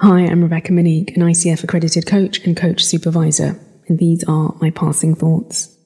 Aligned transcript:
Hi, 0.00 0.20
I'm 0.20 0.42
Rebecca 0.44 0.72
Monique, 0.72 1.16
an 1.16 1.24
ICF 1.24 1.64
accredited 1.64 2.06
coach 2.06 2.38
and 2.46 2.56
coach 2.56 2.84
supervisor, 2.84 3.58
and 3.88 3.98
these 3.98 4.22
are 4.28 4.54
my 4.60 4.70
passing 4.70 5.16
thoughts. 5.16 5.76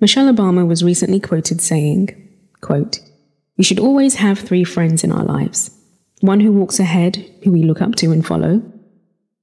Michelle 0.00 0.34
Obama 0.34 0.66
was 0.66 0.82
recently 0.82 1.20
quoted 1.20 1.60
saying, 1.60 2.10
quote, 2.62 2.98
We 3.56 3.62
should 3.62 3.78
always 3.78 4.16
have 4.16 4.40
three 4.40 4.64
friends 4.64 5.04
in 5.04 5.12
our 5.12 5.22
lives 5.22 5.70
one 6.20 6.40
who 6.40 6.50
walks 6.50 6.80
ahead, 6.80 7.24
who 7.44 7.52
we 7.52 7.62
look 7.62 7.80
up 7.80 7.94
to 7.94 8.10
and 8.10 8.26
follow, 8.26 8.60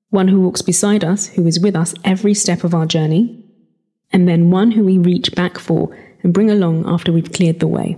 one 0.09 0.27
who 0.27 0.41
walks 0.41 0.61
beside 0.61 1.05
us, 1.05 1.27
who 1.27 1.47
is 1.47 1.57
with 1.57 1.73
us 1.77 1.95
every 2.03 2.33
step 2.33 2.65
of 2.65 2.75
our 2.75 2.85
journey, 2.85 3.45
and 4.11 4.27
then 4.27 4.51
one 4.51 4.71
who 4.71 4.83
we 4.83 4.97
reach 4.97 5.33
back 5.35 5.57
for 5.57 5.97
and 6.21 6.33
bring 6.33 6.51
along 6.51 6.83
after 6.85 7.13
we've 7.13 7.31
cleared 7.31 7.61
the 7.61 7.67
way. 7.69 7.97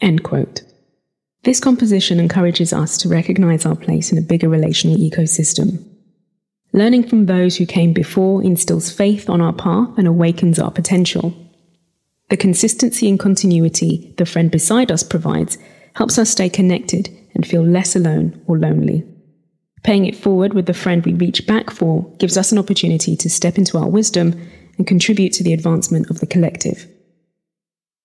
End 0.00 0.22
quote. 0.22 0.62
This 1.42 1.58
composition 1.58 2.20
encourages 2.20 2.72
us 2.72 2.98
to 2.98 3.08
recognize 3.08 3.64
our 3.64 3.76
place 3.76 4.12
in 4.12 4.18
a 4.18 4.22
bigger 4.22 4.48
relational 4.48 4.98
ecosystem. 4.98 5.82
Learning 6.74 7.02
from 7.06 7.26
those 7.26 7.56
who 7.56 7.64
came 7.64 7.94
before 7.94 8.42
instills 8.44 8.92
faith 8.92 9.30
on 9.30 9.40
our 9.40 9.54
path 9.54 9.88
and 9.96 10.06
awakens 10.06 10.58
our 10.58 10.70
potential. 10.70 11.34
The 12.28 12.36
consistency 12.36 13.08
and 13.08 13.18
continuity 13.18 14.14
the 14.18 14.26
friend 14.26 14.50
beside 14.50 14.92
us 14.92 15.02
provides 15.02 15.56
helps 15.94 16.18
us 16.18 16.30
stay 16.30 16.50
connected 16.50 17.08
and 17.34 17.46
feel 17.46 17.62
less 17.62 17.96
alone 17.96 18.40
or 18.46 18.58
lonely. 18.58 19.04
Paying 19.82 20.04
it 20.04 20.16
forward 20.16 20.52
with 20.52 20.66
the 20.66 20.74
friend 20.74 21.04
we 21.04 21.14
reach 21.14 21.46
back 21.46 21.70
for 21.70 22.04
gives 22.18 22.36
us 22.36 22.52
an 22.52 22.58
opportunity 22.58 23.16
to 23.16 23.30
step 23.30 23.56
into 23.56 23.78
our 23.78 23.88
wisdom 23.88 24.38
and 24.76 24.86
contribute 24.86 25.32
to 25.32 25.42
the 25.42 25.54
advancement 25.54 26.10
of 26.10 26.20
the 26.20 26.26
collective. 26.26 26.86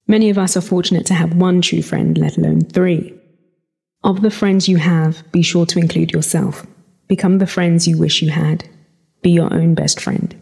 Many 0.07 0.29
of 0.29 0.37
us 0.37 0.55
are 0.55 0.61
fortunate 0.61 1.05
to 1.07 1.13
have 1.13 1.35
one 1.35 1.61
true 1.61 1.81
friend, 1.81 2.17
let 2.17 2.37
alone 2.37 2.61
three. 2.61 3.13
Of 4.05 4.21
the 4.21 4.29
friends 4.29 4.69
you 4.69 4.77
have, 4.77 5.23
be 5.31 5.41
sure 5.41 5.65
to 5.65 5.79
include 5.79 6.11
yourself. 6.11 6.63
Become 7.07 7.39
the 7.39 7.47
friends 7.47 7.87
you 7.87 7.97
wish 7.97 8.21
you 8.21 8.29
had. 8.29 8.69
Be 9.23 9.31
your 9.31 9.51
own 9.51 9.73
best 9.73 9.99
friend. 9.99 10.35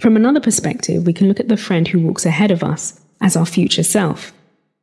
From 0.00 0.16
another 0.16 0.40
perspective, 0.40 1.06
we 1.06 1.12
can 1.12 1.28
look 1.28 1.40
at 1.40 1.48
the 1.48 1.58
friend 1.58 1.86
who 1.86 2.00
walks 2.00 2.24
ahead 2.24 2.50
of 2.50 2.64
us 2.64 2.98
as 3.20 3.36
our 3.36 3.44
future 3.44 3.82
self, 3.82 4.32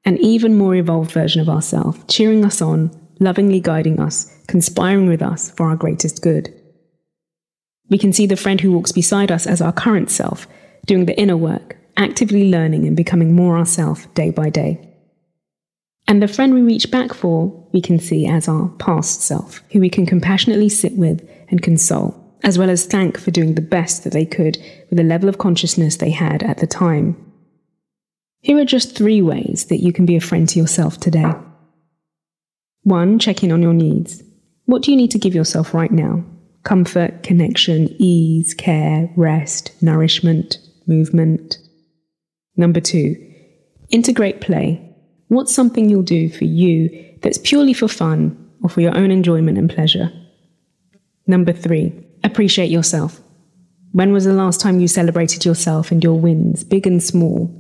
an 0.06 0.20
even 0.20 0.60
more 0.60 0.76
evolved 0.76 1.12
version 1.12 1.42
of 1.42 1.50
ourselves, 1.50 2.00
cheering 2.08 2.46
us 2.46 2.62
on, 2.62 2.92
lovingly 3.20 3.60
guiding 3.60 4.00
us, 4.00 4.32
conspiring 4.48 5.08
with 5.08 5.24
us 5.24 5.50
for 5.50 5.70
our 5.72 5.76
greatest 5.76 6.22
good. 6.22 6.54
We 7.90 7.98
can 7.98 8.14
see 8.14 8.28
the 8.28 8.36
friend 8.36 8.62
who 8.62 8.74
walks 8.74 8.92
beside 8.92 9.32
us 9.32 9.48
as 9.48 9.60
our 9.60 9.74
current 9.74 10.12
self, 10.12 10.46
doing 10.86 11.08
the 11.08 11.20
inner 11.20 11.36
work, 11.36 11.78
actively 11.98 12.52
learning 12.52 12.86
and 12.86 12.96
becoming 12.96 13.36
more 13.36 13.58
ourself 13.58 14.14
day 14.14 14.30
by 14.30 14.52
day. 14.52 14.89
And 16.10 16.24
the 16.24 16.28
friend 16.28 16.56
we 16.56 16.64
reach 16.64 16.90
back 16.90 17.14
for, 17.14 17.54
we 17.72 17.82
can 17.82 18.00
see 18.00 18.26
as 18.26 18.48
our 18.48 18.68
past 18.80 19.22
self, 19.22 19.62
who 19.72 19.80
we 19.80 19.92
can 19.92 20.08
compassionately 20.08 20.68
sit 20.68 20.98
with 20.98 21.30
and 21.50 21.62
console, 21.62 22.36
as 22.44 22.58
well 22.58 22.72
as 22.72 22.88
thank 22.88 23.20
for 23.20 23.30
doing 23.30 23.54
the 23.54 23.62
best 23.62 24.04
that 24.04 24.14
they 24.14 24.26
could 24.26 24.58
with 24.90 24.98
the 24.98 25.04
level 25.04 25.30
of 25.30 25.38
consciousness 25.38 25.98
they 25.98 26.10
had 26.10 26.42
at 26.42 26.58
the 26.58 26.66
time. 26.66 27.16
Here 28.42 28.58
are 28.58 28.66
just 28.66 28.98
three 28.98 29.22
ways 29.22 29.66
that 29.66 29.84
you 29.84 29.94
can 29.94 30.08
be 30.08 30.16
a 30.16 30.20
friend 30.20 30.50
to 30.50 30.58
yourself 30.58 31.00
today. 31.00 31.32
One, 32.82 33.20
check 33.20 33.44
in 33.44 33.52
on 33.52 33.62
your 33.62 33.76
needs. 33.76 34.24
What 34.66 34.82
do 34.82 34.90
you 34.90 34.98
need 34.98 35.12
to 35.12 35.20
give 35.20 35.36
yourself 35.36 35.76
right 35.76 35.92
now? 35.92 36.26
Comfort, 36.64 37.22
connection, 37.22 37.88
ease, 38.00 38.56
care, 38.56 39.12
rest, 39.16 39.74
nourishment, 39.80 40.58
movement. 40.88 41.60
Number 42.56 42.80
two, 42.80 43.16
integrate 43.92 44.42
play 44.42 44.89
What's 45.30 45.54
something 45.54 45.90
you'll 45.90 46.02
do 46.02 46.30
for 46.30 46.46
you 46.46 47.18
that's 47.22 47.38
purely 47.38 47.74
for 47.74 47.88
fun 47.88 48.50
or 48.62 48.70
for 48.70 48.82
your 48.82 48.98
own 48.98 49.12
enjoyment 49.12 49.58
and 49.58 49.70
pleasure? 49.70 50.12
Number 51.28 51.54
three, 51.54 51.94
appreciate 52.24 52.72
yourself. 52.72 53.22
When 53.92 54.12
was 54.12 54.26
the 54.26 54.34
last 54.34 54.60
time 54.60 54.80
you 54.80 54.88
celebrated 54.88 55.46
yourself 55.46 55.92
and 55.92 56.04
your 56.04 56.20
wins, 56.20 56.64
big 56.64 56.88
and 56.88 57.02
small? 57.02 57.56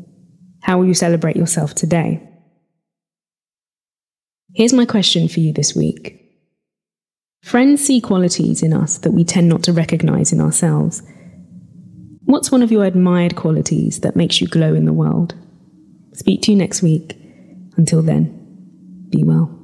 How 0.61 0.79
will 0.79 0.85
you 0.85 0.95
celebrate 0.95 1.35
yourself 1.35 1.75
today? 1.75 2.21
Here's 4.55 4.73
my 4.73 4.85
question 4.85 5.27
for 5.27 5.39
you 5.39 5.53
this 5.53 5.75
week. 5.75 6.15
Friends 7.43 7.85
see 7.85 8.01
qualities 8.01 8.63
in 8.63 8.73
us 8.73 8.97
that 8.99 9.11
we 9.11 9.23
tend 9.23 9.47
not 9.47 9.63
to 9.63 9.73
recognize 9.73 10.33
in 10.33 10.41
ourselves. 10.41 11.03
What's 12.25 12.51
one 12.51 12.63
of 12.63 12.71
your 12.71 12.85
admired 12.85 13.35
qualities 13.35 14.01
that 14.01 14.15
makes 14.15 14.41
you 14.41 14.47
glow 14.47 14.73
in 14.73 14.85
the 14.85 14.93
world? 14.93 15.35
Speak 16.13 16.41
to 16.43 16.51
you 16.51 16.57
next 16.57 16.81
week. 16.81 17.15
Until 17.79 18.01
then, 18.01 19.07
be 19.09 19.23
well. 19.23 19.58